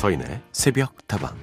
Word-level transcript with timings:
서인의 0.00 0.40
새벽 0.50 1.06
다방 1.06 1.36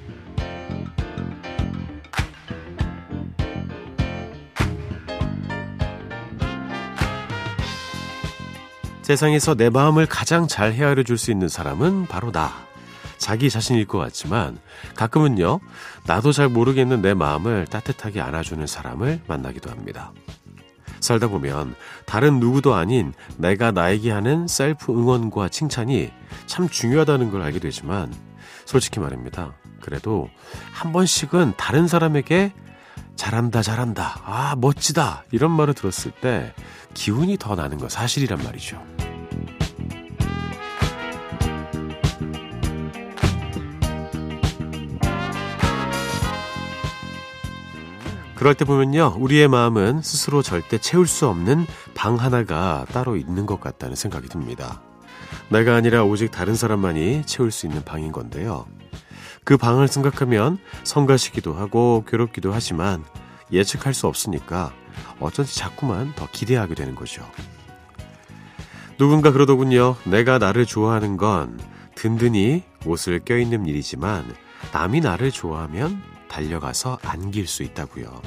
세상에서 9.03 9.53
내 9.53 9.69
마음을 9.69 10.07
가장 10.07 10.47
잘 10.47 10.73
헤아려 10.73 11.03
줄 11.03 11.19
수 11.19 11.29
있는 11.29 11.47
사람은 11.47 12.07
바로 12.07 12.31
나. 12.31 12.51
자기 13.19 13.51
자신일 13.51 13.85
것 13.85 13.99
같지만 13.99 14.57
가끔은요, 14.95 15.59
나도 16.07 16.31
잘 16.31 16.49
모르겠는 16.49 17.03
내 17.03 17.13
마음을 17.13 17.67
따뜻하게 17.67 18.21
안아주는 18.21 18.65
사람을 18.65 19.21
만나기도 19.27 19.69
합니다. 19.69 20.13
살다 20.99 21.27
보면 21.27 21.75
다른 22.07 22.39
누구도 22.39 22.73
아닌 22.73 23.13
내가 23.37 23.71
나에게 23.71 24.09
하는 24.09 24.47
셀프 24.47 24.91
응원과 24.91 25.49
칭찬이 25.49 26.11
참 26.47 26.67
중요하다는 26.67 27.29
걸 27.29 27.43
알게 27.43 27.59
되지만 27.59 28.11
솔직히 28.67 28.99
말입니다. 28.99 29.53
그래도 29.79 30.29
한 30.73 30.91
번씩은 30.91 31.53
다른 31.55 31.87
사람에게 31.87 32.51
잘한다, 33.15 33.61
잘한다, 33.61 34.21
아, 34.25 34.55
멋지다, 34.57 35.23
이런 35.31 35.51
말을 35.51 35.73
들었을 35.73 36.11
때 36.11 36.53
기운이 36.93 37.37
더 37.37 37.55
나는 37.55 37.77
건 37.77 37.87
사실이란 37.87 38.43
말이죠. 38.43 38.85
그럴 48.35 48.53
때 48.53 48.65
보면요, 48.65 49.15
우리의 49.17 49.47
마음은 49.47 50.01
스스로 50.01 50.41
절대 50.41 50.77
채울 50.77 51.07
수 51.07 51.27
없는 51.27 51.65
방 51.95 52.17
하나가 52.17 52.85
따로 52.91 53.15
있는 53.15 53.45
것 53.45 53.61
같다는 53.61 53.95
생각이 53.95 54.27
듭니다. 54.27 54.81
내가 55.49 55.75
아니라 55.75 56.03
오직 56.03 56.31
다른 56.31 56.55
사람만이 56.55 57.25
채울 57.25 57.51
수 57.51 57.65
있는 57.65 57.83
방인 57.83 58.11
건데요. 58.11 58.65
그 59.43 59.55
방을 59.55 59.87
생각하면 59.87 60.57
성가시기도 60.83 61.53
하고 61.53 62.03
괴롭기도 62.05 62.51
하지만 62.51 63.03
예측할 63.51 63.93
수 63.93 64.07
없으니까 64.07 64.73
어쩐지 65.19 65.57
자꾸만 65.57 66.13
더 66.15 66.27
기대하게 66.29 66.75
되는 66.75 66.95
거죠. 66.95 67.23
누군가 68.97 69.31
그러더군요. 69.31 69.95
내가 70.03 70.37
나를 70.37 70.65
좋아하는 70.65 71.17
건 71.17 71.59
든든히 71.95 72.63
옷을 72.85 73.19
껴있는 73.19 73.67
일이지만 73.67 74.25
남이 74.73 74.99
나를 74.99 75.31
좋아하면 75.31 76.01
달려가서 76.27 76.99
안길 77.03 77.47
수 77.47 77.63
있다고요. 77.63 78.21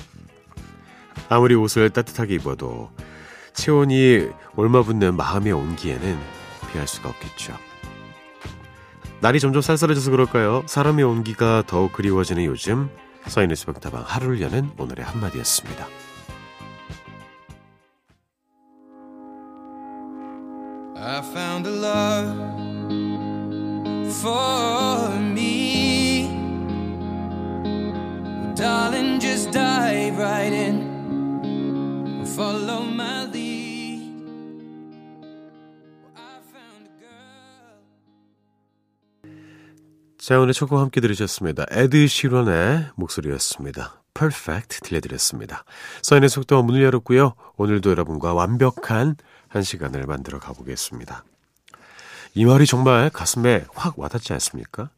아무리 1.28 1.54
옷을 1.54 1.90
따뜻하게 1.90 2.36
입어도 2.36 2.90
체온이 3.52 4.28
얼마 4.56 4.82
붙는 4.82 5.16
마음의 5.16 5.52
온기에는 5.52 6.39
피할 6.72 6.86
수가 6.86 7.08
없겠죠. 7.10 7.56
날이 9.20 9.38
점점 9.38 9.60
쌀쌀해져서 9.60 10.10
그럴까요? 10.10 10.62
사람의 10.66 11.04
온기가 11.04 11.64
더욱 11.66 11.92
그리워지는 11.92 12.44
요즘 12.44 12.88
서인의 13.26 13.56
수박다방 13.56 14.02
하루를 14.06 14.40
여는 14.40 14.72
오늘의 14.78 15.04
한마디였습니다. 15.04 15.86
자, 40.30 40.38
오늘 40.38 40.52
첫 40.52 40.68
곡 40.68 40.78
함께 40.78 41.00
들으셨습니다. 41.00 41.66
에드 41.72 42.06
시런의 42.06 42.90
목소리였습니다. 42.94 44.00
Perfect 44.14 44.82
들려드렸습니다. 44.82 45.64
서인의 46.02 46.28
속도와 46.28 46.62
문을 46.62 46.84
열었고요. 46.84 47.34
오늘도 47.56 47.90
여러분과 47.90 48.32
완벽한 48.32 49.16
한 49.48 49.62
시간을 49.64 50.06
만들어 50.06 50.38
가보겠습니다. 50.38 51.24
이 52.34 52.44
말이 52.44 52.64
정말 52.64 53.10
가슴에 53.10 53.64
확 53.74 53.98
와닿지 53.98 54.32
않습니까? 54.34 54.90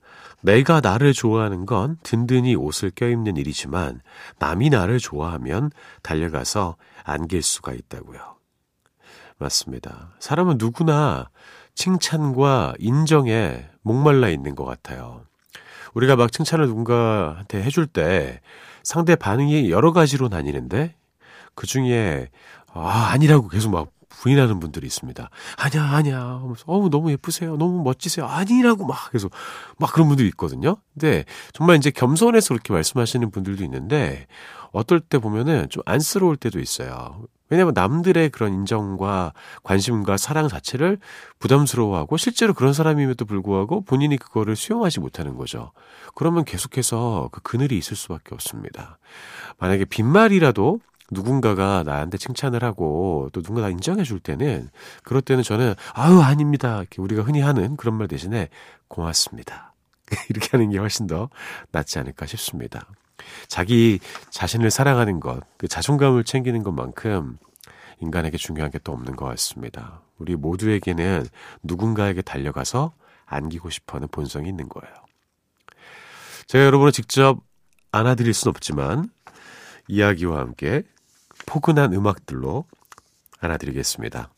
내가 0.43 0.83
나를 0.83 1.15
좋아하는 1.15 1.65
건 1.65 1.97
든든히 2.03 2.55
옷을 2.55 2.91
껴입는 2.91 3.39
일이지만 3.39 4.03
남이 4.39 4.69
나를 4.69 4.99
좋아하면 4.99 5.71
달려가서 6.03 6.77
안길 7.05 7.41
수가 7.43 7.73
있다고요. 7.73 8.21
맞습니다. 9.39 10.11
사람은 10.19 10.57
누구나 10.59 11.31
칭찬과 11.75 12.75
인정에 12.79 13.72
목말라 13.83 14.29
있는 14.29 14.55
것 14.55 14.65
같아요. 14.65 15.23
우리가 15.95 16.17
막 16.17 16.33
칭찬을 16.33 16.67
누군가한테 16.67 17.63
해줄 17.63 17.87
때 17.87 18.41
상대 18.83 19.15
반응이 19.15 19.71
여러 19.71 19.93
가지로 19.93 20.29
나뉘는데 20.29 20.95
그 21.55 21.67
중에 21.67 22.31
아, 22.73 23.11
아니라고 23.13 23.49
계속 23.49 23.71
막 23.71 23.91
부인하는 24.09 24.61
분들이 24.61 24.87
있습니다. 24.87 25.31
아니야, 25.57 25.83
아니야. 25.85 26.43
어우, 26.67 26.91
너무 26.91 27.11
예쁘세요. 27.11 27.57
너무 27.57 27.83
멋지세요. 27.83 28.27
아니라고 28.27 28.87
막 28.87 29.11
계속 29.11 29.33
막 29.79 29.93
그런 29.93 30.09
분들이 30.09 30.29
있거든요. 30.29 30.77
근데 30.95 31.25
정말 31.53 31.77
이제 31.77 31.91
겸손해서 31.91 32.55
그렇게 32.55 32.73
말씀하시는 32.73 33.31
분들도 33.31 33.65
있는데 33.65 34.27
어떨 34.71 35.01
때 35.01 35.19
보면은 35.19 35.69
좀 35.71 35.83
안쓰러울 35.87 36.37
때도 36.37 36.61
있어요. 36.61 37.25
왜냐하면 37.53 37.75
남들의 37.75 38.31
그런 38.31 38.55
인정과 38.55 39.35
관심과 39.63 40.17
사랑 40.17 40.49
자체를 40.49 40.99
부담스러워하고 41.39 42.17
실제로 42.17 42.55
그런 42.55 42.73
사람임에도 42.73 43.27
불구하고 43.27 43.83
본인이 43.83 44.17
그거를 44.17 44.57
수용하지 44.57 45.01
못하는 45.01 45.37
거죠. 45.37 45.73
그러면 46.15 46.47
계속해서 46.47 47.29
그 47.31 47.43
그늘이 47.43 47.77
있을 47.77 47.95
수밖에 47.95 48.35
없습니다. 48.35 48.99
만약에 49.59 49.85
빈말이라도 49.85 50.81
누군가가 51.11 51.83
나한테 51.85 52.17
칭찬을 52.17 52.65
하고 52.65 53.29
또 53.35 53.43
누군가 53.43 53.61
나 53.61 53.69
인정해 53.69 54.03
줄 54.03 54.19
때는 54.19 54.71
그럴 55.05 55.21
때는 55.21 55.43
저는 55.43 55.75
아유 55.93 56.23
아닙니다 56.23 56.79
이렇게 56.79 57.03
우리가 57.03 57.21
흔히 57.23 57.43
하는 57.43 57.77
그런 57.77 57.99
말 57.99 58.09
대신에 58.09 58.49
고맙습니다 58.89 59.75
이렇게 60.31 60.49
하는 60.53 60.71
게 60.71 60.79
훨씬 60.79 61.07
더 61.07 61.29
낫지 61.71 61.99
않을까 61.99 62.25
싶습니다. 62.25 62.87
자기 63.49 63.99
자신을 64.31 64.71
사랑하는 64.71 65.21
것, 65.21 65.41
그 65.59 65.69
자존감을 65.69 66.25
챙기는 66.25 66.63
것만큼 66.63 67.39
인간에게 68.01 68.37
중요한 68.37 68.71
게 68.71 68.79
또 68.83 68.93
없는 68.93 69.17
것 69.17 69.27
같습니다. 69.27 70.03
우리 70.19 70.37
모두에게는 70.37 71.27
누군가에게 71.63 72.23
달려가서 72.23 72.93
안기고 73.27 73.71
싶어 73.71 73.97
하는 73.97 74.09
본성이 74.09 74.49
있는 74.49 74.69
거예요. 74.69 74.95
제가 76.47 76.65
여러분을 76.65 76.93
직접 76.93 77.41
안아드릴 77.93 78.35
순 78.35 78.51
없지만 78.51 79.11
이야기와 79.89 80.41
함께 80.41 80.83
포근한 81.47 81.93
음악들로 81.93 82.65
안아드리겠습니다. 83.41 84.31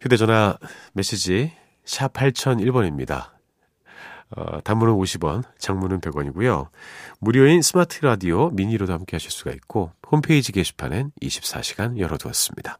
휴대전화 0.00 0.58
메시지 0.92 1.52
샵 1.84 2.12
8001번입니다. 2.12 3.35
어, 4.30 4.60
단문은 4.62 4.94
50원, 4.94 5.44
장문은 5.58 6.00
100원이고요. 6.00 6.68
무료인 7.20 7.62
스마트 7.62 8.04
라디오 8.04 8.50
미니로도 8.50 8.92
함께 8.92 9.16
하실 9.16 9.30
수가 9.30 9.52
있고 9.52 9.92
홈페이지 10.10 10.52
게시판엔 10.52 11.12
24시간 11.22 11.98
열어두었습니다. 11.98 12.78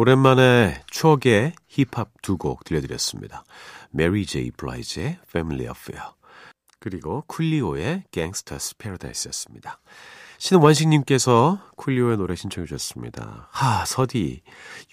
오랜만에 0.00 0.82
추억의 0.90 1.52
힙합 1.68 2.22
두 2.22 2.38
곡 2.38 2.64
들려드렸습니다. 2.64 3.44
메리 3.90 4.24
제이 4.24 4.50
블라이즈의 4.50 5.18
Family 5.28 5.64
Affair 5.66 6.12
그리고 6.78 7.22
쿨리오의 7.26 8.04
Gangsta's 8.10 8.78
Paradise였습니다. 8.78 9.78
신원식님께서 10.38 11.60
쿨리오의 11.76 12.16
노래 12.16 12.34
신청해 12.34 12.66
주셨습니다. 12.66 13.48
하, 13.50 13.84
서디. 13.84 14.40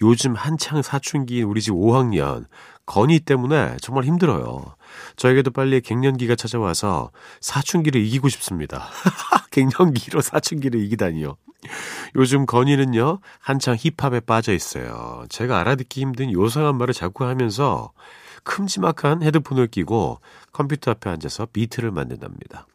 요즘 0.02 0.34
한창 0.34 0.82
사춘기인 0.82 1.44
우리 1.44 1.62
집 1.62 1.72
5학년 1.72 2.44
건이 2.88 3.20
때문에 3.20 3.76
정말 3.82 4.04
힘들어요. 4.04 4.64
저에게도 5.16 5.50
빨리 5.50 5.80
갱년기가 5.82 6.34
찾아와서 6.34 7.10
사춘기를 7.40 8.00
이기고 8.00 8.30
싶습니다. 8.30 8.88
갱년기로 9.52 10.22
사춘기를 10.22 10.80
이기다니요. 10.80 11.36
요즘 12.16 12.46
건이는요, 12.46 13.18
한창 13.40 13.76
힙합에 13.78 14.20
빠져 14.20 14.54
있어요. 14.54 15.26
제가 15.28 15.58
알아듣기 15.58 16.00
힘든 16.00 16.32
요상한 16.32 16.78
말을 16.78 16.94
자꾸 16.94 17.24
하면서 17.24 17.92
큼지막한 18.44 19.22
헤드폰을 19.22 19.66
끼고 19.66 20.20
컴퓨터 20.52 20.90
앞에 20.92 21.10
앉아서 21.10 21.46
비트를 21.52 21.90
만든답니다. 21.90 22.66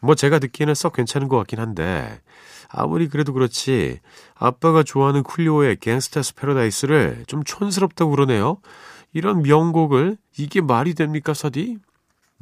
뭐 0.00 0.14
제가 0.14 0.38
듣기에는 0.38 0.74
썩 0.74 0.92
괜찮은 0.92 1.26
것 1.26 1.36
같긴 1.38 1.58
한데 1.58 2.20
아무리 2.68 3.08
그래도 3.08 3.32
그렇지 3.32 3.98
아빠가 4.36 4.84
좋아하는 4.84 5.24
쿨리오의 5.24 5.78
갱스타스 5.80 6.36
패러다이스를 6.36 7.24
좀 7.26 7.42
촌스럽다고 7.42 8.12
그러네요. 8.12 8.58
이런 9.18 9.42
명곡을 9.42 10.16
이게 10.38 10.60
말이 10.60 10.94
됩니까, 10.94 11.34
서디? 11.34 11.78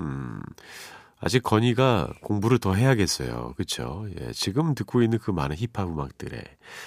음, 0.00 0.42
아직 1.18 1.42
건이가 1.42 2.12
공부를 2.20 2.58
더 2.58 2.74
해야겠어요. 2.74 3.54
그쵸? 3.56 4.06
예, 4.20 4.32
지금 4.32 4.74
듣고 4.74 5.02
있는 5.02 5.18
그 5.18 5.30
많은 5.30 5.56
힙합 5.56 5.88
음악들의 5.88 6.42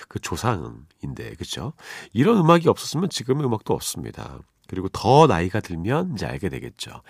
그 0.07 0.19
조상인데, 0.19 1.33
그쵸? 1.37 1.73
이런 2.13 2.37
음악이 2.37 2.69
없었으면 2.69 3.09
지금의 3.09 3.45
음악도 3.45 3.73
없습니다. 3.73 4.37
그리고 4.67 4.87
더 4.89 5.25
나이가 5.25 5.59
들면 5.59 6.13
이제 6.13 6.27
알게 6.27 6.49
되겠죠. 6.49 7.01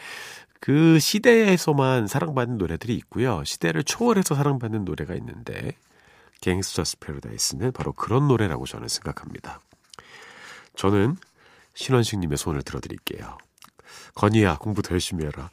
그 0.62 0.98
시대에서만 1.00 2.08
사랑받는 2.08 2.58
노래들이 2.58 2.96
있고요. 2.96 3.44
시대를 3.44 3.84
초월해서 3.84 4.36
사랑받는 4.36 4.86
노래가 4.86 5.16
있는데, 5.16 5.76
갱스터스 6.40 7.00
패러다이스는 7.00 7.74
바로 7.74 7.92
그런 7.92 8.30
노래라고 8.30 8.66
저는 8.66 8.88
생각합니다. 8.88 9.60
저는 10.76 11.18
신원식님의 11.74 12.38
손을 12.38 12.62
들어드릴게요. 12.64 13.38
건이야, 14.16 14.58
공부 14.58 14.82
더 14.82 14.92
열심히 14.92 15.26
해라. 15.26 15.50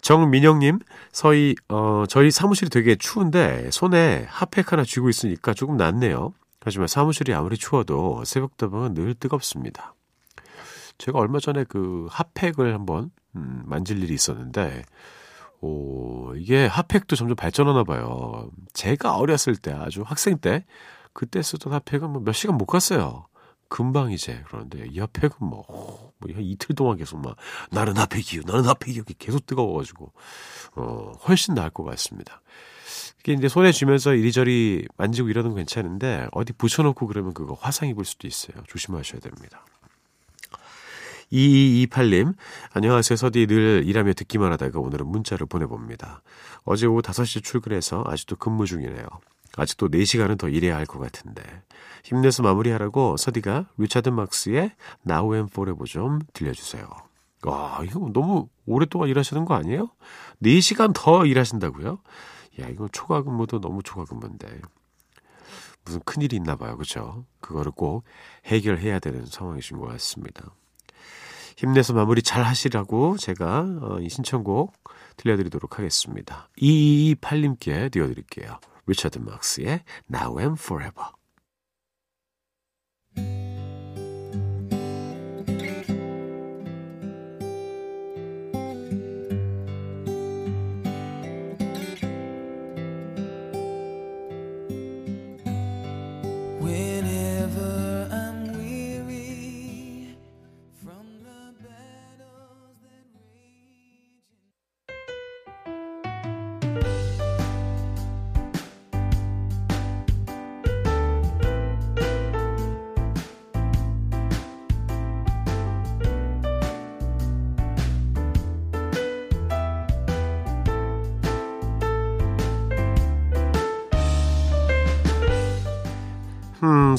정민영님, 0.00 0.80
저희, 1.12 1.54
어, 1.68 2.04
저희 2.08 2.30
사무실이 2.30 2.70
되게 2.70 2.96
추운데 2.96 3.70
손에 3.70 4.26
핫팩 4.28 4.72
하나 4.72 4.84
쥐고 4.84 5.08
있으니까 5.08 5.54
조금 5.54 5.76
낫네요. 5.76 6.32
하지만 6.60 6.88
사무실이 6.88 7.32
아무리 7.34 7.56
추워도 7.56 8.24
새벽다방은 8.24 8.94
늘 8.94 9.14
뜨겁습니다. 9.14 9.94
제가 10.98 11.18
얼마 11.18 11.38
전에 11.38 11.64
그 11.64 12.06
핫팩을 12.10 12.74
한번 12.74 13.10
음, 13.36 13.62
만질 13.64 14.02
일이 14.02 14.14
있었는데, 14.14 14.84
오, 15.60 16.34
이게 16.34 16.66
핫팩도 16.66 17.14
점점 17.16 17.36
발전하나 17.36 17.84
봐요. 17.84 18.50
제가 18.74 19.16
어렸을 19.16 19.56
때, 19.56 19.72
아주 19.72 20.02
학생 20.04 20.38
때, 20.38 20.64
그때 21.12 21.42
쓰던 21.42 21.72
핫팩은 21.72 22.10
뭐 22.10 22.22
몇 22.22 22.32
시간 22.32 22.56
못 22.56 22.66
갔어요. 22.66 23.26
금방 23.72 24.12
이제 24.12 24.44
그런데 24.48 24.86
이 24.86 24.98
핫팩은 25.00 25.30
뭐, 25.40 25.64
뭐 26.18 26.32
한 26.34 26.42
이틀 26.42 26.74
동안 26.74 26.98
계속 26.98 27.18
막 27.20 27.36
나는 27.70 27.96
핫팩이요, 27.96 28.42
나는 28.44 28.64
핫팩이요, 28.64 29.04
계속 29.18 29.46
뜨거워가지고 29.46 30.12
어 30.76 31.12
훨씬 31.26 31.54
나을 31.54 31.70
것 31.70 31.82
같습니다. 31.82 32.42
이게 33.20 33.32
이제 33.32 33.48
손에 33.48 33.72
쥐면서 33.72 34.12
이리저리 34.12 34.86
만지고 34.98 35.30
이러는 35.30 35.50
건 35.50 35.56
괜찮은데 35.58 36.28
어디 36.32 36.52
붙여놓고 36.52 37.06
그러면 37.06 37.32
그거 37.32 37.54
화상 37.54 37.88
입을 37.88 38.04
수도 38.04 38.26
있어요. 38.26 38.62
조심하셔야 38.68 39.20
됩니다. 39.22 39.64
2228님, 41.32 42.34
안녕하세요. 42.74 43.16
서디 43.16 43.46
늘 43.46 43.84
일하며 43.86 44.12
듣기만 44.12 44.52
하다가 44.52 44.80
오늘은 44.80 45.06
문자를 45.06 45.46
보내봅니다. 45.46 46.20
어제 46.64 46.86
오후 46.86 47.00
5시 47.00 47.42
출근해서 47.42 48.04
아직도 48.06 48.36
근무 48.36 48.66
중이네요. 48.66 49.06
아직도 49.56 49.88
4시간은 49.90 50.38
더 50.38 50.48
일해야 50.48 50.76
할 50.76 50.86
것 50.86 50.98
같은데. 50.98 51.42
힘내서 52.04 52.42
마무리하라고 52.42 53.16
서디가 53.16 53.66
리차드 53.78 54.08
막스의 54.10 54.72
Now 55.08 55.34
and 55.34 55.50
Forever 55.52 55.84
좀 55.86 56.20
들려주세요. 56.32 56.88
와, 57.44 57.80
이거 57.84 58.08
너무 58.12 58.48
오랫동안 58.66 59.08
일하시는 59.08 59.44
거 59.44 59.54
아니에요? 59.54 59.90
4시간 60.42 60.92
더 60.94 61.26
일하신다고요? 61.26 61.98
야, 62.60 62.68
이거 62.68 62.88
초과 62.92 63.22
근무도 63.22 63.60
너무 63.60 63.82
초과 63.82 64.04
근무인데. 64.04 64.60
무슨 65.84 66.00
큰일이 66.04 66.36
있나 66.36 66.56
봐요. 66.56 66.76
그죠? 66.76 67.24
그거를 67.40 67.72
꼭 67.72 68.04
해결해야 68.46 69.00
되는 69.00 69.26
상황이신 69.26 69.78
것 69.78 69.86
같습니다. 69.88 70.54
힘내서 71.56 71.92
마무리 71.92 72.22
잘 72.22 72.44
하시라고 72.44 73.16
제가 73.18 73.60
어, 73.82 73.98
이 74.00 74.08
신청곡 74.08 74.72
들려드리도록 75.16 75.78
하겠습니다. 75.78 76.48
2228님께 76.58 77.90
띄워드릴게요. 77.90 78.58
리차드 78.87 79.19
막스의 79.19 79.83
Now 80.09 80.39
and 80.39 80.61
Forever. 80.61 81.11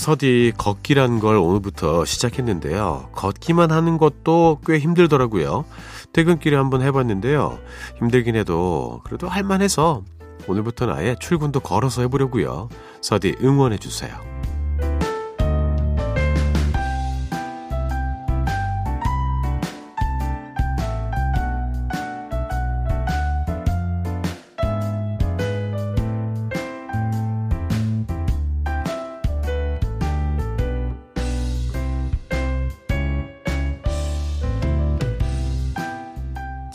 서디 0.04 0.52
걷기란 0.58 1.22
걸 1.22 1.38
오늘부터 1.38 2.04
시작했는데요. 2.04 3.08
걷기만 3.14 3.72
하는 3.72 3.98
것도 3.98 4.60
꽤 4.68 4.78
힘들더라고요. 4.78 5.64
퇴근길에 6.12 6.58
한번 6.58 6.82
해봤는데요. 6.82 7.58
힘들긴 8.00 8.36
해도 8.36 9.00
그래도 9.06 9.30
할만해서 9.30 10.04
오늘부터는 10.46 10.94
아예 10.94 11.16
출근도 11.18 11.62
걸어서 11.62 12.02
해보려고요. 12.02 12.68
서디 13.00 13.38
응원해주세요. 13.42 14.33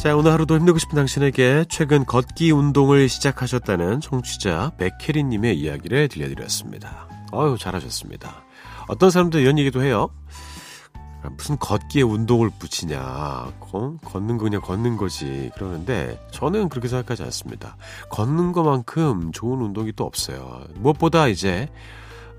자, 0.09 0.17
오늘 0.17 0.33
하루도 0.33 0.57
힘내고 0.57 0.79
싶은 0.79 0.97
당신에게 0.97 1.67
최근 1.69 2.07
걷기 2.07 2.51
운동을 2.51 3.11
시작하셨다는 3.11 4.01
청취자 4.01 4.73
백혜리님의 4.79 5.59
이야기를 5.61 6.09
들려드렸습니다. 6.09 7.07
어유 7.31 7.59
잘하셨습니다. 7.59 8.43
어떤 8.89 9.11
사람들 9.11 9.43
이런 9.43 9.59
얘기도 9.59 9.83
해요. 9.83 10.09
아, 11.23 11.29
무슨 11.37 11.59
걷기에 11.59 12.01
운동을 12.01 12.49
붙이냐. 12.59 12.99
어? 13.03 13.97
걷는 14.03 14.39
거 14.39 14.45
그냥 14.45 14.63
걷는 14.63 14.97
거지. 14.97 15.51
그러는데 15.57 16.19
저는 16.31 16.71
그렇게 16.71 16.89
생각하지 16.89 17.25
않습니다. 17.25 17.77
걷는 18.09 18.53
것만큼 18.53 19.33
좋은 19.33 19.61
운동이 19.61 19.93
또 19.95 20.05
없어요. 20.05 20.63
무엇보다 20.77 21.29
이제 21.29 21.69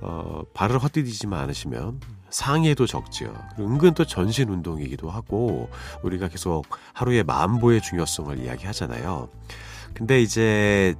어, 0.01 0.43
발을 0.53 0.77
헛디디지만 0.79 1.39
않으시면 1.41 1.99
상해도 2.29 2.85
적지요. 2.85 3.33
은근 3.59 3.93
또 3.95 4.05
전신 4.05 4.49
운동이기도 4.49 5.09
하고 5.09 5.69
우리가 6.03 6.27
계속 6.27 6.65
하루의 6.93 7.23
만보의 7.23 7.81
중요성을 7.81 8.37
이야기하잖아요. 8.39 9.29
근데 9.93 10.21
이제 10.21 10.95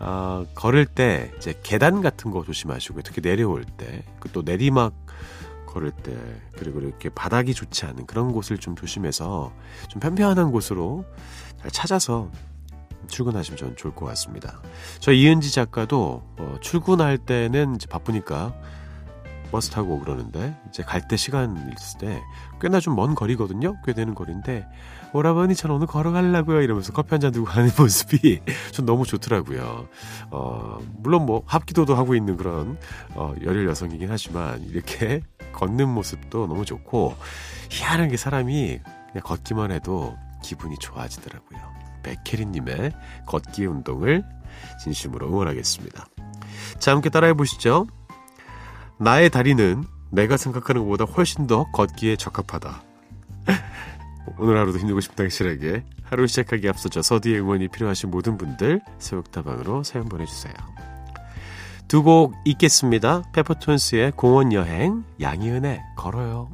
어, 0.00 0.44
걸을 0.54 0.86
때 0.86 1.32
이제 1.38 1.58
계단 1.62 2.02
같은 2.02 2.30
거 2.30 2.44
조심하시고 2.44 3.02
특히 3.02 3.20
내려올 3.20 3.64
때 3.64 4.04
또 4.32 4.42
내리막 4.42 4.94
걸을 5.66 5.90
때 5.90 6.16
그리고 6.56 6.80
이렇게 6.80 7.08
바닥이 7.08 7.54
좋지 7.54 7.86
않은 7.86 8.06
그런 8.06 8.32
곳을 8.32 8.58
좀 8.58 8.74
조심해서 8.74 9.52
좀 9.88 10.00
편편한 10.00 10.50
곳으로 10.50 11.04
잘 11.60 11.70
찾아서 11.70 12.30
출근하시면 13.06 13.56
저는 13.56 13.76
좋을 13.76 13.94
것 13.94 14.04
같습니다. 14.06 14.60
저 15.00 15.12
이은지 15.12 15.52
작가도 15.52 16.22
어, 16.38 16.56
출근할 16.60 17.18
때는 17.18 17.76
이제 17.76 17.86
바쁘니까 17.86 18.54
버스 19.50 19.70
타고 19.70 19.98
그러는데 19.98 20.54
이제 20.68 20.82
갈 20.82 21.08
때 21.08 21.16
시간 21.16 21.56
있을 21.74 21.98
때 22.00 22.22
꽤나 22.60 22.80
좀 22.80 22.94
먼 22.96 23.14
거리거든요. 23.14 23.76
꽤 23.86 23.94
되는 23.94 24.14
거리인데 24.14 24.66
오라버니 25.14 25.54
전 25.54 25.70
오늘 25.70 25.86
걸어가려고요 25.86 26.60
이러면서 26.60 26.92
커피 26.92 27.10
한 27.12 27.20
잔 27.20 27.32
들고 27.32 27.46
가는 27.46 27.70
모습이 27.78 28.40
전 28.72 28.84
너무 28.84 29.06
좋더라고요. 29.06 29.88
어, 30.30 30.78
물론 30.98 31.24
뭐 31.24 31.42
합기도도 31.46 31.94
하고 31.94 32.14
있는 32.14 32.36
그런 32.36 32.76
어, 33.14 33.34
열혈 33.42 33.66
여성이긴 33.68 34.10
하지만 34.10 34.62
이렇게 34.64 35.22
걷는 35.54 35.88
모습도 35.88 36.46
너무 36.46 36.66
좋고 36.66 37.14
희한한 37.70 38.10
게 38.10 38.18
사람이 38.18 38.80
그냥 39.12 39.22
걷기만 39.24 39.72
해도 39.72 40.14
기분이 40.42 40.76
좋아지더라고요. 40.78 41.77
백혜리님의 42.08 42.92
걷기 43.26 43.66
운동을 43.66 44.24
진심으로 44.82 45.28
응원하겠습니다. 45.28 46.06
자, 46.78 46.92
함께 46.92 47.10
따라해 47.10 47.34
보시죠. 47.34 47.86
나의 48.98 49.30
다리는 49.30 49.84
내가 50.10 50.36
생각하는 50.36 50.82
것보다 50.82 51.04
훨씬 51.04 51.46
더 51.46 51.70
걷기에 51.72 52.16
적합하다. 52.16 52.82
오늘 54.38 54.56
하루도 54.58 54.78
힘들고 54.78 55.00
싶은 55.00 55.16
당신에게 55.16 55.84
하루 56.02 56.26
시작하기 56.26 56.68
앞서 56.68 56.88
저 56.88 57.02
서디의 57.02 57.40
응원이 57.40 57.68
필요하신 57.68 58.10
모든 58.10 58.36
분들 58.38 58.80
새벽다방으로 58.98 59.82
사연 59.84 60.06
보내주세요. 60.08 60.54
두 61.88 62.02
곡 62.02 62.34
있겠습니다. 62.44 63.22
페퍼톤스의 63.32 64.12
공원 64.12 64.52
여행, 64.52 65.04
양희은의 65.20 65.80
걸어요. 65.96 66.50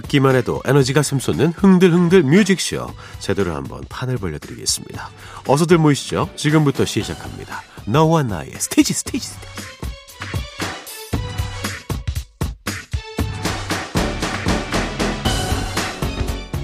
듣기만 0.00 0.36
해도 0.36 0.60
에너지가 0.64 1.02
샘솟는 1.02 1.52
흥들흥들 1.56 2.22
뮤직쇼 2.22 2.86
제대로 3.18 3.54
한번 3.54 3.82
판을 3.88 4.18
벌려드리겠습니다. 4.18 5.10
어서들 5.46 5.78
모이시죠. 5.78 6.28
지금부터 6.36 6.84
시작합니다. 6.84 7.62
너와 7.86 8.22
나의 8.22 8.50
스테이지 8.58 8.92
스테이지 8.92 9.26
스테이지 9.26 9.66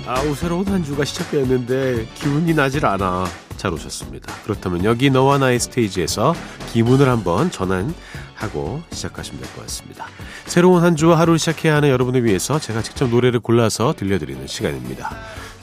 아우 0.07 0.35
새로운 0.35 0.67
한 0.67 0.85
주가 0.85 1.05
시작되었는데 1.05 2.09
기운이 2.15 2.53
나질 2.55 2.85
않아. 2.85 3.25
잘 3.57 3.73
오셨습니다. 3.73 4.33
그렇다면 4.45 4.85
여기 4.85 5.09
너와 5.09 5.39
나의 5.39 5.59
스테이지에서 5.59 6.35
기분을 6.73 7.09
한번 7.09 7.51
전환 7.51 7.95
하고 8.43 8.83
시작하시면 8.91 9.41
될 9.41 9.53
것 9.55 9.63
같습니다. 9.63 10.07
새로운 10.47 10.83
한 10.83 10.97
주와 10.97 11.19
하루를 11.19 11.39
시작해야 11.39 11.77
하는 11.77 11.89
여러분을 11.89 12.25
위해서 12.25 12.59
제가 12.59 12.83
직접 12.83 13.09
노래를 13.09 13.41
골라서 13.41 13.93
들려드리는 13.93 14.47
시간입니다. 14.47 15.11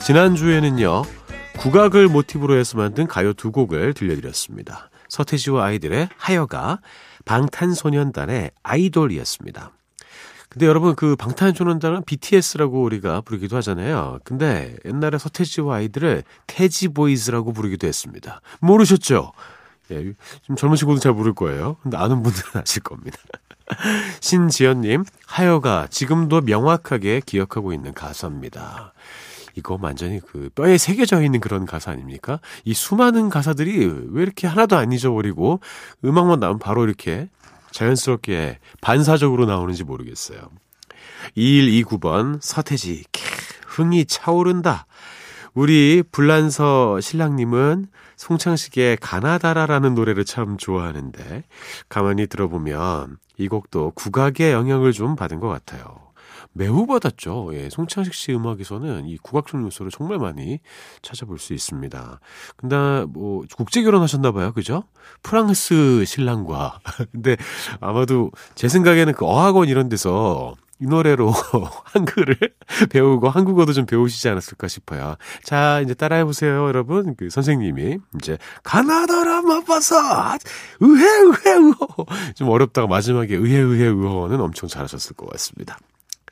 지난주에는요, 0.00 1.02
국악을 1.58 2.08
모티브로 2.08 2.56
해서 2.56 2.78
만든 2.78 3.06
가요 3.06 3.32
두 3.32 3.52
곡을 3.52 3.94
들려드렸습니다. 3.94 4.90
서태지와 5.08 5.64
아이들의 5.66 6.08
하여가 6.16 6.80
방탄소년단의 7.24 8.52
아이돌이었습니다. 8.62 9.72
근데 10.48 10.66
여러분 10.66 10.96
그 10.96 11.14
방탄소년단은 11.16 12.04
BTS라고 12.04 12.82
우리가 12.82 13.20
부르기도 13.20 13.56
하잖아요. 13.58 14.18
근데 14.24 14.76
옛날에 14.84 15.18
서태지와 15.18 15.76
아이들을 15.76 16.24
태지보이즈라고 16.48 17.52
부르기도 17.52 17.86
했습니다. 17.86 18.40
모르셨죠? 18.60 19.32
예, 19.90 20.12
좀 20.42 20.56
젊은 20.56 20.76
친구도 20.76 21.00
잘 21.00 21.12
모를 21.12 21.34
거예요. 21.34 21.76
근데 21.82 21.96
아는 21.96 22.22
분들은 22.22 22.50
아실 22.62 22.82
겁니다. 22.82 23.18
신지연님, 24.20 25.04
하여가 25.26 25.86
지금도 25.88 26.42
명확하게 26.42 27.22
기억하고 27.24 27.72
있는 27.72 27.92
가사입니다. 27.94 28.92
이거 29.54 29.78
완전히 29.80 30.20
그 30.20 30.48
뼈에 30.54 30.78
새겨져 30.78 31.22
있는 31.22 31.40
그런 31.40 31.66
가사 31.66 31.90
아닙니까? 31.90 32.40
이 32.64 32.72
수많은 32.72 33.28
가사들이 33.28 34.06
왜 34.10 34.22
이렇게 34.22 34.46
하나도 34.46 34.76
안 34.76 34.92
잊어버리고 34.92 35.60
음악만 36.04 36.40
나오면 36.40 36.58
바로 36.60 36.84
이렇게 36.84 37.28
자연스럽게 37.72 38.58
반사적으로 38.80 39.46
나오는지 39.46 39.84
모르겠어요. 39.84 40.40
2129번 41.36 42.38
서태지 42.40 43.04
흥이 43.66 44.06
차오른다. 44.06 44.86
우리 45.54 46.02
불란서 46.10 47.00
신랑님은 47.00 47.86
송창식의 48.20 48.98
가나다라라는 48.98 49.94
노래를 49.94 50.26
참 50.26 50.58
좋아하는데 50.58 51.42
가만히 51.88 52.26
들어보면 52.26 53.16
이 53.38 53.48
곡도 53.48 53.92
국악의 53.94 54.52
영향을 54.52 54.92
좀 54.92 55.16
받은 55.16 55.40
것 55.40 55.48
같아요. 55.48 56.10
매우 56.52 56.86
받았죠. 56.86 57.48
예, 57.54 57.70
송창식 57.70 58.12
씨 58.12 58.34
음악에서는 58.34 59.06
이 59.06 59.16
국악적 59.16 59.62
요소를 59.62 59.90
정말 59.90 60.18
많이 60.18 60.60
찾아볼 61.00 61.38
수 61.38 61.54
있습니다. 61.54 62.20
근데 62.58 63.06
뭐 63.08 63.44
국제 63.56 63.82
결혼하셨나 63.82 64.32
봐요. 64.32 64.52
그죠? 64.52 64.84
프랑스 65.22 66.04
신랑과. 66.04 66.78
근데 67.12 67.38
아마도 67.80 68.32
제 68.54 68.68
생각에는 68.68 69.14
그 69.14 69.24
어학원 69.24 69.70
이런 69.70 69.88
데서 69.88 70.54
이 70.80 70.86
노래로 70.86 71.30
한글을 71.84 72.36
배우고 72.90 73.28
한국어도 73.28 73.72
좀 73.72 73.86
배우시지 73.86 74.28
않았을까 74.28 74.68
싶어요. 74.68 75.16
자, 75.42 75.80
이제 75.80 75.94
따라해보세요, 75.94 76.66
여러분. 76.66 77.14
그 77.16 77.28
선생님이 77.30 77.98
이제 78.16 78.38
가나다라 78.62 79.42
마파사 79.42 80.38
의해 80.80 81.06
의해 81.06 81.56
의호 81.56 82.06
좀 82.34 82.48
어렵다가 82.48 82.86
마지막에 82.86 83.36
의해 83.36 83.58
의해 83.58 83.86
의호는 83.86 84.40
엄청 84.40 84.68
잘하셨을 84.68 85.16
것 85.16 85.28
같습니다. 85.30 85.78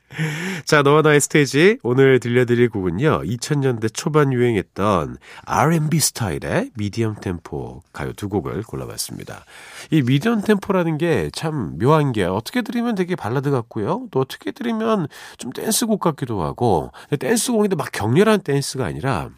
자, 0.65 0.81
너와 0.81 1.01
나의 1.01 1.21
스테이지. 1.21 1.79
오늘 1.83 2.19
들려드릴 2.19 2.69
곡은요, 2.69 3.21
2000년대 3.23 3.93
초반 3.93 4.33
유행했던 4.33 5.17
R&B 5.45 5.99
스타일의 5.99 6.71
미디엄 6.75 7.15
템포 7.21 7.83
가요 7.93 8.13
두 8.13 8.27
곡을 8.29 8.63
골라봤습니다. 8.63 9.45
이 9.91 10.01
미디엄 10.01 10.41
템포라는 10.41 10.97
게 10.97 11.29
참 11.33 11.77
묘한 11.79 12.11
게 12.11 12.23
어떻게 12.23 12.61
들으면 12.61 12.95
되게 12.95 13.15
발라드 13.15 13.51
같고요. 13.51 14.07
또 14.11 14.19
어떻게 14.19 14.51
들으면 14.51 15.07
좀 15.37 15.51
댄스곡 15.51 15.99
같기도 15.99 16.41
하고, 16.41 16.91
댄스곡인데 17.17 17.75
막 17.75 17.91
격렬한 17.91 18.41
댄스가 18.41 18.85
아니라 18.85 19.29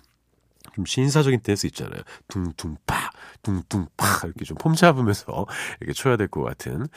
좀 0.76 0.86
신사적인 0.86 1.42
댄스 1.42 1.68
있잖아요. 1.68 2.02
둥둥파, 2.28 3.12
둥둥파 3.44 4.06
이렇게 4.26 4.46
좀 4.46 4.58
폼 4.58 4.76
잡으면서 4.76 5.46
이렇게 5.82 5.94
쳐야 5.94 6.18
될 6.18 6.28
것 6.28 6.44
같은 6.44 6.88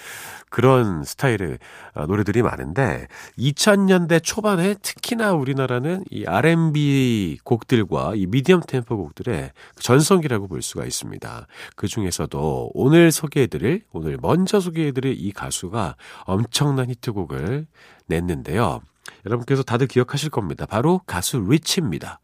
그런 0.50 1.02
스타일의 1.04 1.58
아, 1.94 2.06
노래들이 2.06 2.42
많은데 2.42 3.08
2000년대 3.38 4.22
초반에 4.22 4.74
특히나 4.82 5.32
우리나라는 5.32 6.04
이 6.10 6.24
R&B 6.26 7.38
곡들과 7.44 8.12
이 8.16 8.26
미디엄 8.26 8.60
템포 8.66 8.96
곡들의 8.96 9.50
전성기라고 9.80 10.46
볼 10.48 10.62
수가 10.62 10.84
있습니다. 10.84 11.46
그 11.76 11.88
중에서도 11.88 12.70
오늘 12.74 13.10
소개해드릴 13.10 13.82
오늘 13.92 14.18
먼저 14.20 14.60
소개해드릴 14.60 15.14
이 15.18 15.32
가수가 15.32 15.96
엄청난 16.24 16.90
히트곡을 16.90 17.66
냈는데요. 18.06 18.80
여러분께서 19.26 19.62
다들 19.62 19.86
기억하실 19.86 20.30
겁니다. 20.30 20.66
바로 20.66 21.00
가수 21.06 21.38
리치입니다. 21.38 22.20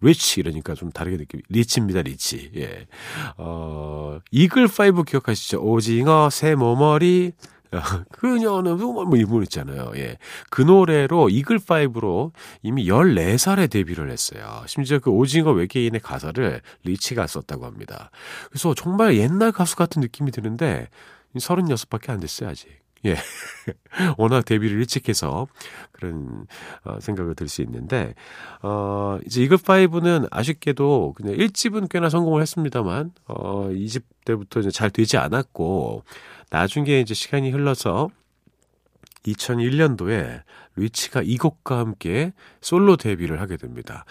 리치 0.00 0.40
이러니까 0.40 0.74
좀 0.74 0.90
다르게 0.90 1.16
느낌. 1.16 1.40
리치입니다, 1.48 2.02
리치. 2.02 2.50
예. 2.56 2.86
어, 3.36 4.18
이글 4.30 4.64
5 4.68 5.02
기억하시죠? 5.04 5.58
오징어, 5.60 6.30
세모머리, 6.30 7.32
그녀는 8.12 8.78
뭐 8.78 9.16
이분 9.16 9.42
있잖아요. 9.44 9.92
예. 9.96 10.18
그 10.50 10.62
노래로 10.62 11.28
이글 11.30 11.58
5로 11.58 12.32
이미 12.62 12.86
14살에 12.86 13.70
데뷔를 13.70 14.10
했어요. 14.10 14.62
심지어 14.66 14.98
그 14.98 15.10
오징어 15.10 15.52
외계인의 15.52 16.00
가사를 16.00 16.60
리치가 16.84 17.26
썼다고 17.26 17.66
합니다. 17.66 18.10
그래서 18.48 18.74
정말 18.74 19.16
옛날 19.16 19.52
가수 19.52 19.76
같은 19.76 20.00
느낌이 20.00 20.30
드는데 20.30 20.88
36밖에 21.36 22.10
안 22.10 22.20
됐어요, 22.20 22.50
아직. 22.50 22.85
예. 23.04 23.16
워낙 24.18 24.44
데뷔를 24.44 24.78
일찍 24.78 25.08
해서 25.08 25.46
그런 25.92 26.46
어, 26.84 26.98
생각을 27.00 27.34
들 27.34 27.48
수 27.48 27.62
있는데, 27.62 28.14
어, 28.62 29.18
이제 29.26 29.46
이글5는 29.46 30.28
아쉽게도 30.30 31.14
그냥 31.16 31.36
1집은 31.36 31.88
꽤나 31.88 32.08
성공을 32.08 32.42
했습니다만, 32.42 33.12
어, 33.26 33.68
2집 33.68 34.02
때부터 34.24 34.60
이제 34.60 34.70
잘 34.70 34.90
되지 34.90 35.16
않았고, 35.18 36.02
나중에 36.50 37.00
이제 37.00 37.14
시간이 37.14 37.50
흘러서 37.50 38.10
2001년도에 39.26 40.42
리치가 40.76 41.22
이 41.22 41.36
곡과 41.36 41.78
함께 41.78 42.32
솔로 42.60 42.96
데뷔를 42.96 43.40
하게 43.40 43.56
됩니다. 43.56 44.04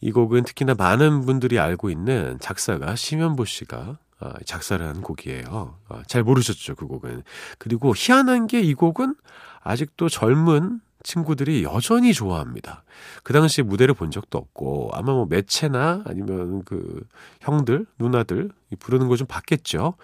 이 0.00 0.10
곡은 0.12 0.44
특히나 0.44 0.74
많은 0.74 1.24
분들이 1.24 1.58
알고 1.58 1.90
있는 1.90 2.38
작사가 2.40 2.94
심현보 2.94 3.44
씨가 3.44 3.78
어, 3.88 3.98
작사를 4.44 4.84
한 4.86 5.00
곡이에요. 5.02 5.76
어, 5.88 6.02
잘 6.06 6.22
모르셨죠, 6.22 6.74
그 6.76 6.86
곡은. 6.86 7.22
그리고 7.58 7.94
희한한 7.96 8.46
게 8.46 8.60
이 8.62 8.74
곡은 8.74 9.14
아직도 9.62 10.08
젊은 10.08 10.80
친구들이 11.04 11.64
여전히 11.64 12.12
좋아합니다. 12.14 12.84
그 13.24 13.32
당시에 13.32 13.64
무대를 13.64 13.94
본 13.94 14.10
적도 14.12 14.38
없고 14.38 14.90
아마 14.92 15.12
뭐 15.12 15.26
매체나 15.26 16.02
아니면 16.06 16.62
그 16.64 17.04
형들, 17.40 17.86
누나들 17.98 18.50
부르는 18.78 19.08
거 19.08 19.16
좀 19.16 19.26
봤겠죠. 19.26 19.94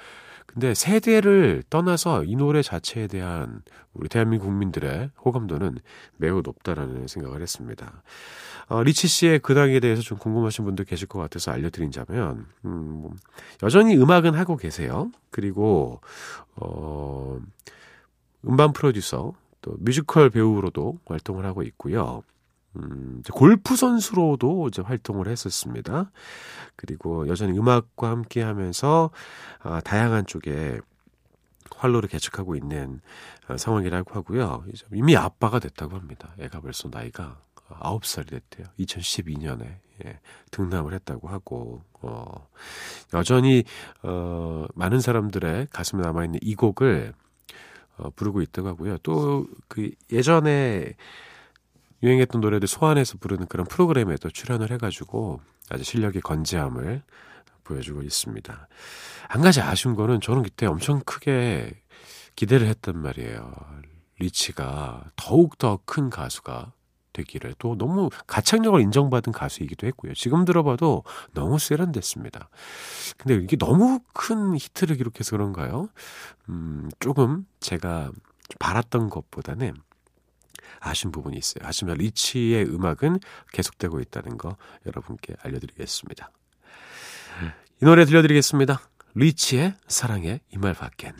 근데 0.46 0.74
세대를 0.74 1.62
떠나서 1.70 2.24
이 2.24 2.34
노래 2.34 2.62
자체에 2.62 3.06
대한 3.06 3.62
우리 3.92 4.08
대한민국 4.08 4.46
국민들의 4.46 5.10
호감도는 5.24 5.78
매우 6.16 6.40
높다라는 6.42 7.06
생각을 7.06 7.42
했습니다. 7.42 8.02
어, 8.68 8.82
리치 8.82 9.08
씨의 9.08 9.38
근황에 9.40 9.80
대해서 9.80 10.02
좀 10.02 10.18
궁금하신 10.18 10.64
분들 10.64 10.84
계실 10.84 11.08
것 11.08 11.18
같아서 11.18 11.50
알려드린자면, 11.52 12.46
음, 12.66 12.70
뭐, 13.02 13.14
여전히 13.62 13.96
음악은 13.96 14.34
하고 14.34 14.56
계세요. 14.56 15.10
그리고, 15.30 16.00
어, 16.56 17.40
음반 18.46 18.72
프로듀서, 18.72 19.32
또 19.62 19.74
뮤지컬 19.78 20.30
배우로도 20.30 20.98
활동을 21.06 21.46
하고 21.46 21.62
있고요. 21.62 22.22
음, 22.76 23.22
골프 23.32 23.76
선수로도 23.76 24.68
이제 24.68 24.82
활동을 24.82 25.28
했었습니다. 25.28 26.10
그리고 26.76 27.26
여전히 27.28 27.58
음악과 27.58 28.10
함께 28.10 28.42
하면서 28.42 29.10
아, 29.60 29.80
다양한 29.80 30.26
쪽에 30.26 30.78
활로를 31.76 32.08
개척하고 32.08 32.56
있는 32.56 33.00
어, 33.48 33.56
상황이라고 33.56 34.14
하고요. 34.14 34.64
이미 34.92 35.16
아빠가 35.16 35.58
됐다고 35.58 35.96
합니다. 35.96 36.34
애가 36.38 36.60
벌써 36.60 36.88
나이가 36.88 37.40
9살이 37.68 38.30
됐대요. 38.30 38.66
2012년에 38.78 39.76
예, 40.06 40.20
등남을 40.50 40.94
했다고 40.94 41.28
하고 41.28 41.82
어, 42.00 42.48
여전히 43.14 43.64
어, 44.02 44.66
많은 44.74 45.00
사람들의 45.00 45.68
가슴에 45.70 46.02
남아 46.02 46.24
있는 46.24 46.38
이 46.42 46.54
곡을 46.54 47.12
어, 47.96 48.10
부르고 48.10 48.42
있다고 48.42 48.68
하고요. 48.68 48.98
또 48.98 49.46
그 49.68 49.90
예전에 50.10 50.94
유행했던 52.02 52.40
노래들 52.40 52.68
소환해서 52.68 53.18
부르는 53.18 53.46
그런 53.46 53.66
프로그램에도 53.66 54.30
출연을 54.30 54.70
해가지고 54.72 55.40
아주 55.70 55.84
실력의 55.84 56.22
건재함을 56.22 57.02
보여주고 57.64 58.02
있습니다. 58.02 58.68
한 59.28 59.42
가지 59.42 59.60
아쉬운 59.60 59.94
거는 59.94 60.20
저는 60.20 60.42
그때 60.42 60.66
엄청 60.66 61.00
크게 61.00 61.82
기대를 62.34 62.66
했단 62.68 62.98
말이에요. 62.98 63.52
리치가 64.20 65.04
더욱더 65.16 65.80
큰 65.84 66.08
가수가 66.08 66.72
되기를 67.12 67.54
또 67.58 67.76
너무 67.76 68.10
가창력을 68.26 68.80
인정받은 68.80 69.32
가수이기도 69.32 69.86
했고요. 69.86 70.14
지금 70.14 70.44
들어봐도 70.44 71.04
너무 71.32 71.58
세련됐습니다. 71.58 72.48
근데 73.16 73.34
이게 73.42 73.56
너무 73.56 74.00
큰 74.12 74.56
히트를 74.56 74.96
기록해서 74.96 75.32
그런가요? 75.32 75.88
음, 76.48 76.88
조금 77.00 77.46
제가 77.60 78.10
바랐던 78.58 79.10
것보다는 79.10 79.74
아쉬운 80.80 81.12
부분이 81.12 81.36
있어요. 81.36 81.64
하지만 81.64 81.96
리치의 81.96 82.66
음악은 82.66 83.18
계속되고 83.52 84.00
있다는 84.00 84.38
거 84.38 84.56
여러분께 84.86 85.34
알려드리겠습니다. 85.42 86.30
이 87.80 87.84
노래 87.84 88.04
들려드리겠습니다. 88.04 88.80
리치의 89.14 89.74
사랑의 89.86 90.40
이말 90.52 90.74
밖엔. 90.74 91.16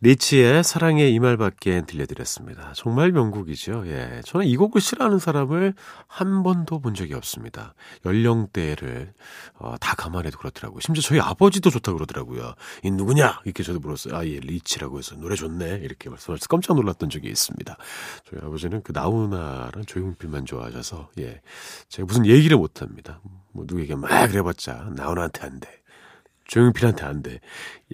리치의 0.00 0.62
사랑의 0.62 1.12
이 1.12 1.18
말밖에 1.18 1.82
들려드렸습니다. 1.84 2.72
정말 2.74 3.10
명곡이죠. 3.10 3.82
예. 3.86 4.20
저는 4.24 4.46
이 4.46 4.56
곡을 4.56 4.80
싫어하는 4.80 5.18
사람을 5.18 5.74
한 6.06 6.42
번도 6.44 6.78
본 6.80 6.94
적이 6.94 7.14
없습니다. 7.14 7.74
연령대를 8.04 9.12
어, 9.54 9.76
다 9.78 9.96
감안해도 9.96 10.38
그렇더라고요. 10.38 10.80
심지어 10.80 11.02
저희 11.02 11.18
아버지도 11.18 11.70
좋다 11.70 11.92
그러더라고요. 11.92 12.54
이 12.84 12.92
누구냐? 12.92 13.40
이렇게 13.44 13.64
저도 13.64 13.80
물었어요. 13.80 14.14
아, 14.14 14.24
예, 14.24 14.38
리치라고 14.38 14.98
해서 14.98 15.16
노래 15.16 15.34
좋네. 15.34 15.80
이렇게 15.82 16.08
말씀하셔서 16.08 16.46
깜짝 16.48 16.76
놀랐던 16.76 17.10
적이 17.10 17.28
있습니다. 17.30 17.76
저희 18.30 18.40
아버지는 18.40 18.82
그 18.82 18.92
나훈아랑 18.92 19.84
조용필만 19.84 20.44
좋아하셔서 20.44 21.10
예. 21.18 21.40
제가 21.88 22.06
무슨 22.06 22.24
얘기를 22.24 22.56
못 22.56 22.82
합니다. 22.82 23.20
뭐 23.52 23.64
누구에게 23.66 23.96
막 23.96 24.08
그래봤자 24.28 24.90
나훈아한테 24.94 25.44
안 25.44 25.58
돼. 25.58 25.68
조용필한테 26.46 27.04
안 27.04 27.22
돼. 27.22 27.40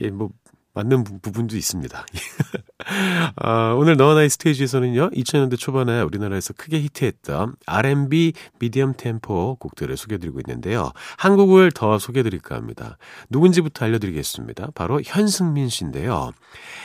예, 0.02 0.10
뭐 0.10 0.30
맞는 0.74 1.04
부, 1.04 1.32
분도 1.32 1.56
있습니다. 1.56 2.06
아, 3.36 3.74
오늘 3.78 3.96
너와 3.96 4.14
나의 4.14 4.28
스테이지에서는요, 4.28 5.10
2000년대 5.10 5.58
초반에 5.58 6.00
우리나라에서 6.02 6.52
크게 6.52 6.80
히트했던 6.80 7.54
R&B 7.66 8.34
미디엄 8.58 8.94
템포 8.96 9.56
곡들을 9.58 9.96
소개해드리고 9.96 10.40
있는데요. 10.40 10.92
한 11.16 11.36
곡을 11.36 11.72
더 11.72 11.98
소개해드릴까 11.98 12.54
합니다. 12.54 12.98
누군지부터 13.30 13.86
알려드리겠습니다. 13.86 14.68
바로 14.74 15.00
현승민 15.02 15.68
씨인데요. 15.68 16.32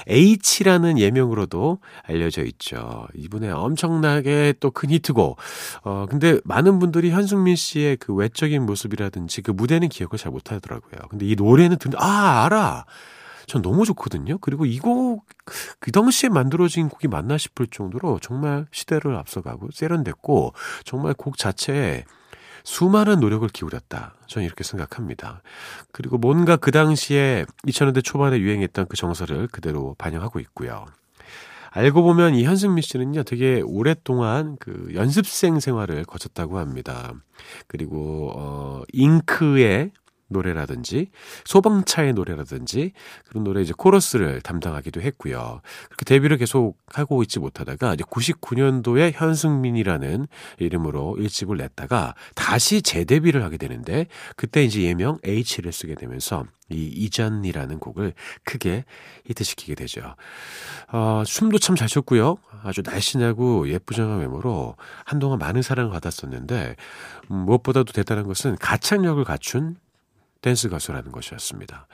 H라는 0.08 0.98
예명으로도 0.98 1.80
알려져 2.04 2.44
있죠. 2.44 3.08
이분의 3.16 3.52
엄청나게 3.52 4.54
또 4.60 4.70
큰 4.80 4.92
히트곡. 4.92 5.38
어, 5.84 6.06
근데 6.10 6.40
많은 6.46 6.80
분들이 6.80 7.10
현승민 7.12 7.56
씨의 7.56 7.98
그 7.98 8.14
외적인 8.14 8.66
모습이라든지 8.66 9.42
그 9.42 9.52
무대는 9.52 9.90
기억을 9.90 10.18
잘 10.18 10.32
못하더라고요. 10.32 11.02
근데 11.10 11.26
이 11.26 11.36
노래는 11.36 11.78
듣는, 11.78 11.98
아, 12.00 12.46
알아! 12.46 12.86
전 13.50 13.62
너무 13.62 13.84
좋거든요. 13.84 14.38
그리고 14.38 14.66
이 14.66 14.80
곡, 14.80 15.26
그 15.80 15.92
당시에 15.92 16.30
만들어진 16.30 16.88
곡이 16.88 17.08
맞나 17.08 17.38
싶을 17.38 17.68
정도로 17.68 18.20
정말 18.22 18.68
시대를 18.72 19.16
앞서가고 19.16 19.70
세련됐고, 19.74 20.54
정말 20.86 21.14
곡 21.16 21.38
자체에 21.38 22.06
수많은 22.64 23.20
노력을 23.20 23.48
기울였다. 23.50 24.14
저는 24.28 24.46
이렇게 24.46 24.64
생각합니다. 24.64 25.42
그리고 25.92 26.18
뭔가 26.18 26.56
그 26.56 26.72
당시에 26.72 27.46
2000년대 27.68 28.04
초반에 28.04 28.38
유행했던 28.38 28.86
그 28.88 28.96
정서를 28.96 29.48
그대로 29.48 29.96
반영하고 29.98 30.40
있고요. 30.42 30.86
알고 31.72 32.02
보면 32.04 32.36
이 32.36 32.44
현승민 32.44 32.82
씨는요, 32.82 33.24
되게 33.24 33.62
오랫동안 33.62 34.58
그 34.60 34.90
연습생 34.94 35.60
생활을 35.60 36.04
거쳤다고 36.04 36.58
합니다. 36.58 37.14
그리고, 37.68 38.32
어, 38.36 38.82
잉크의 38.92 39.92
노래라든지 40.30 41.10
소방차의 41.46 42.14
노래라든지 42.14 42.92
그런 43.28 43.44
노래 43.44 43.62
이제 43.62 43.74
코러스를 43.76 44.42
담당하기도 44.42 45.02
했고요. 45.02 45.62
그렇게 45.86 46.06
데뷔를 46.06 46.38
계속 46.38 46.78
하고 46.88 47.24
있지 47.24 47.40
못하다가 47.40 47.96
이제 47.96 48.04
99년도에 48.04 49.14
현승민이라는 49.14 50.28
이름으로 50.60 51.18
1집을 51.20 51.58
냈다가 51.58 52.16
다시 52.36 52.82
재데뷔를 52.82 53.44
하게 53.44 53.58
되는데 53.58 54.06
그때 54.36 54.64
이제 54.64 54.84
예명 54.84 55.18
H를 55.24 55.72
쓰게 55.72 55.96
되면서 55.96 56.46
이 56.72 56.86
이전이라는 56.86 57.80
곡을 57.80 58.14
크게 58.44 58.86
히트시키게 59.26 59.74
되죠. 59.74 60.16
어, 60.92 61.24
춤도 61.26 61.58
참 61.58 61.76
잘 61.80 61.88
췄고요. 61.88 62.36
아주 62.62 62.82
날씬하고 62.84 63.70
예쁘장한 63.70 64.20
외모로 64.20 64.76
한동안 65.06 65.40
많은 65.40 65.62
사랑을 65.62 65.92
받았었는데 65.92 66.76
음, 67.32 67.36
무엇보다도 67.46 67.94
대단한 67.94 68.28
것은 68.28 68.58
가창력을 68.58 69.24
갖춘 69.24 69.78
댄스 70.42 70.70
가수라는 70.70 71.12
것이었습니다. 71.12 71.88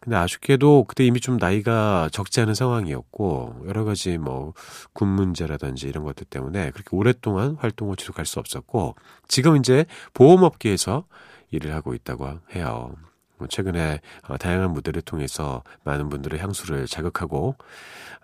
근데 0.00 0.16
아쉽게도 0.16 0.84
그때 0.84 1.04
이미 1.04 1.20
좀 1.20 1.36
나이가 1.36 2.08
적지 2.12 2.40
않은 2.40 2.54
상황이었고 2.54 3.64
여러 3.66 3.84
가지 3.84 4.18
뭐 4.18 4.54
군 4.92 5.08
문제라든지 5.08 5.88
이런 5.88 6.04
것들 6.04 6.26
때문에 6.26 6.70
그렇게 6.70 6.96
오랫동안 6.96 7.56
활동을 7.58 7.96
지속할 7.96 8.26
수 8.26 8.38
없었고 8.38 8.96
지금 9.28 9.56
이제 9.56 9.86
보험업계에서 10.14 11.06
일을 11.50 11.74
하고 11.74 11.94
있다고 11.94 12.38
해요. 12.54 12.94
뭐 13.38 13.48
최근에 13.48 14.00
어, 14.28 14.36
다양한 14.36 14.72
무대를 14.72 15.02
통해서 15.02 15.62
많은 15.84 16.08
분들의 16.08 16.38
향수를 16.38 16.86
자극하고 16.86 17.56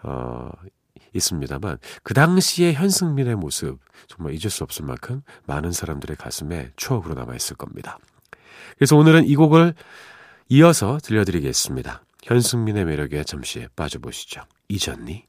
어 0.02 0.50
있습니다만 1.14 1.78
그 2.02 2.12
당시의 2.12 2.74
현승민의 2.74 3.36
모습 3.36 3.78
정말 4.06 4.34
잊을 4.34 4.50
수 4.50 4.62
없을 4.64 4.84
만큼 4.84 5.22
많은 5.46 5.72
사람들의 5.72 6.16
가슴에 6.18 6.72
추억으로 6.76 7.14
남아 7.14 7.34
있을 7.36 7.56
겁니다. 7.56 7.98
그래서 8.76 8.96
오늘은 8.96 9.26
이 9.26 9.36
곡을 9.36 9.74
이어서 10.48 10.98
들려드리겠습니다. 11.02 12.02
현승민의 12.22 12.84
매력에 12.84 13.24
잠시 13.24 13.66
빠져보시죠. 13.76 14.42
잊었니? 14.68 15.24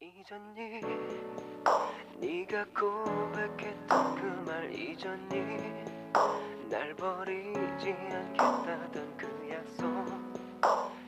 잊었니? 0.00 0.80
네가 2.20 2.64
고백했던 2.74 4.14
그 4.14 4.26
말 4.46 4.72
잊었니? 4.72 5.86
날 6.70 6.94
버리지 6.96 7.90
않겠다던 7.90 9.16
그 9.16 9.48
약속 9.50 9.86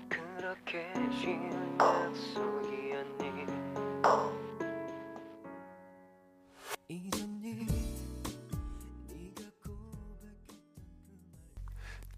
그렇게 0.08 0.92
쉬운 1.20 1.78
약속 1.80 2.57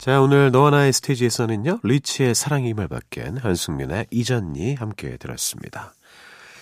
자, 0.00 0.22
오늘 0.22 0.50
너와 0.50 0.70
나의 0.70 0.94
스테이지에서는요, 0.94 1.80
리치의 1.82 2.34
사랑이 2.34 2.72
말밖엔 2.72 3.36
한승민의 3.36 4.06
이전니 4.10 4.76
함께 4.76 5.18
들었습니다. 5.18 5.92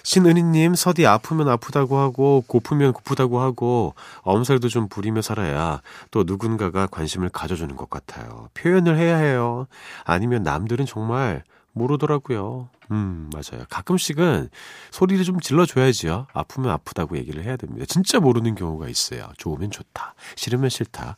신은희님, 0.03 0.75
서디 0.75 1.07
아프면 1.07 1.49
아프다고 1.49 1.99
하고, 1.99 2.43
고프면 2.49 2.93
고프다고 2.95 3.39
하고, 3.39 3.95
엄살도 4.23 4.67
좀 4.69 4.89
부리며 4.89 5.23
살아야 5.23 5.83
또 6.11 6.25
누군가가 6.27 6.89
관심을 6.89 7.29
가져주는 7.29 7.77
것 7.77 7.89
같아요. 7.89 8.49
표현을 8.55 8.99
해야 8.99 9.19
해요. 9.19 9.69
아니면 10.03 10.43
남들은 10.43 10.87
정말 10.87 11.45
모르더라고요. 11.75 12.69
음, 12.91 13.31
맞아요. 13.33 13.65
가끔씩은 13.71 14.49
소리를 14.91 15.23
좀 15.25 15.39
질러줘야지요. 15.39 16.27
아프면 16.33 16.71
아프다고 16.71 17.17
얘기를 17.17 17.45
해야 17.45 17.57
됩니다. 17.57 17.87
진짜 17.87 18.19
모르는 18.19 18.55
경우가 18.57 18.89
있어요. 18.89 19.29
좋으면 19.37 19.71
좋다. 19.71 20.15
싫으면 20.37 20.71
싫다. 20.71 21.17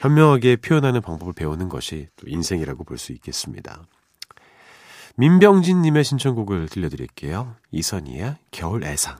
현명하게 0.00 0.56
표현하는 0.56 1.02
방법을 1.02 1.32
배우는 1.34 1.68
것이 1.68 2.08
또 2.16 2.26
인생이라고 2.26 2.84
볼 2.84 2.96
수 2.98 3.12
있겠습니다. 3.12 3.82
민병진님의 5.16 6.04
신청곡을 6.04 6.68
들려드릴게요. 6.68 7.54
이선희의 7.70 8.36
겨울 8.50 8.84
애상. 8.84 9.18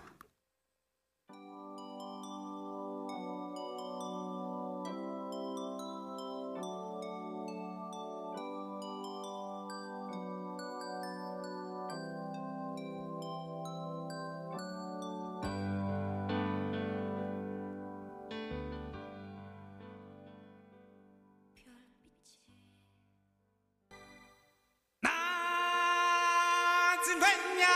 Cigüeña, 27.10 27.74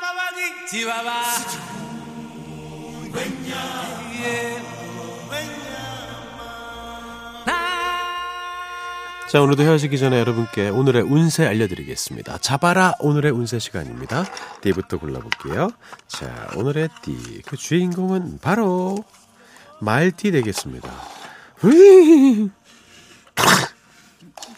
babadi, 0.00 0.46
자, 9.28 9.42
오늘도 9.42 9.62
헤어지기 9.62 9.98
전에 9.98 10.18
여러분께 10.20 10.70
오늘의 10.70 11.02
운세 11.02 11.44
알려드리겠습니다. 11.46 12.38
자바라 12.38 12.94
오늘의 13.00 13.30
운세 13.32 13.58
시간입니다. 13.58 14.24
띠부터 14.62 14.98
골라볼게요. 14.98 15.68
자, 16.06 16.48
오늘의 16.56 16.88
띠그 17.02 17.58
주인공은 17.58 18.38
바로 18.40 19.04
말띠 19.80 20.30
되겠습니다. 20.30 20.90
좀 21.60 22.50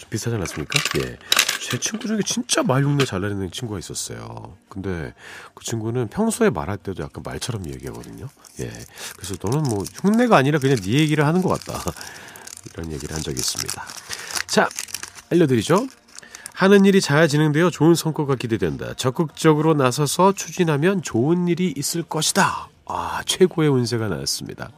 비슷하지 0.08 0.36
않았습니까? 0.36 0.78
예. 1.00 1.18
제 1.60 1.78
친구 1.78 2.06
중에 2.08 2.20
진짜 2.24 2.62
말 2.62 2.84
흉내 2.84 3.04
잘 3.04 3.20
내는 3.20 3.50
친구가 3.50 3.78
있었어요. 3.78 4.56
근데 4.68 5.12
그 5.54 5.62
친구는 5.62 6.08
평소에 6.08 6.48
말할 6.48 6.78
때도 6.78 7.02
약간 7.02 7.22
말처럼 7.22 7.66
얘기하거든요. 7.66 8.28
예. 8.60 8.70
그래서 9.16 9.34
너는 9.42 9.64
뭐 9.64 9.84
흉내가 10.02 10.36
아니라 10.36 10.58
그냥 10.58 10.76
네 10.76 10.92
얘기를 10.92 11.26
하는 11.26 11.42
것 11.42 11.48
같다. 11.50 11.78
이런 12.72 12.90
얘기를 12.92 13.14
한 13.14 13.22
적이 13.22 13.38
있습니다. 13.38 13.84
자, 14.46 14.68
알려드리죠. 15.30 15.86
하는 16.54 16.84
일이 16.84 17.00
잘 17.00 17.28
진행되어 17.28 17.70
좋은 17.70 17.94
성과가 17.94 18.36
기대된다. 18.36 18.94
적극적으로 18.94 19.74
나서서 19.74 20.32
추진하면 20.32 21.02
좋은 21.02 21.46
일이 21.48 21.72
있을 21.76 22.02
것이다. 22.02 22.68
아, 22.86 23.22
최고의 23.26 23.68
운세가 23.68 24.08
나왔습니다. 24.08 24.70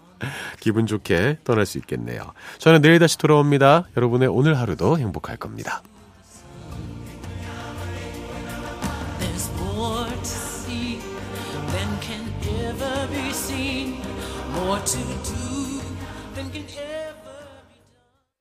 기분 0.60 0.86
좋게 0.86 1.38
떠날 1.42 1.66
수 1.66 1.78
있겠네요. 1.78 2.32
저는 2.58 2.82
내일 2.82 2.98
다시 2.98 3.18
돌아옵니다. 3.18 3.88
여러분의 3.96 4.28
오늘 4.28 4.58
하루도 4.58 4.98
행복할 4.98 5.36
겁니다. 5.36 5.82
what 14.72 14.86
to 14.86 14.96
do. 14.96 15.21